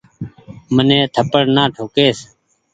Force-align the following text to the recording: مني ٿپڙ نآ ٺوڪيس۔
مني 0.75 0.99
ٿپڙ 1.15 1.43
نآ 1.55 1.63
ٺوڪيس۔ 1.75 2.17